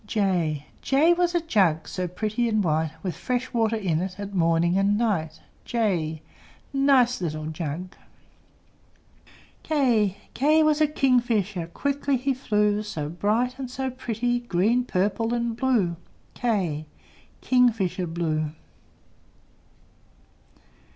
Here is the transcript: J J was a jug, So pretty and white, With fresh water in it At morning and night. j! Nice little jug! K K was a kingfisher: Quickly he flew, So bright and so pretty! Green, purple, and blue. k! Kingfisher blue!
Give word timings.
J 0.07 0.65
J 0.81 1.13
was 1.13 1.35
a 1.35 1.41
jug, 1.41 1.87
So 1.87 2.07
pretty 2.07 2.49
and 2.49 2.63
white, 2.63 2.91
With 3.03 3.15
fresh 3.15 3.53
water 3.53 3.75
in 3.75 4.01
it 4.01 4.19
At 4.19 4.33
morning 4.33 4.75
and 4.75 4.97
night. 4.97 5.39
j! 5.63 6.23
Nice 6.73 7.21
little 7.21 7.45
jug! 7.45 7.93
K 9.61 10.17
K 10.33 10.63
was 10.63 10.81
a 10.81 10.87
kingfisher: 10.87 11.67
Quickly 11.67 12.17
he 12.17 12.33
flew, 12.33 12.81
So 12.81 13.09
bright 13.09 13.59
and 13.59 13.69
so 13.69 13.91
pretty! 13.91 14.39
Green, 14.39 14.85
purple, 14.85 15.35
and 15.35 15.55
blue. 15.55 15.95
k! 16.33 16.87
Kingfisher 17.41 18.07
blue! 18.07 18.53